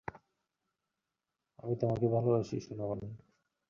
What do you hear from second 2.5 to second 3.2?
সোনামণি।